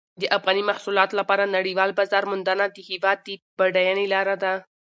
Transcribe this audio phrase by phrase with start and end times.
[0.21, 4.53] د افغاني محصولاتو لپاره نړیوال بازار موندنه د هېواد د بډاینې لاره ده.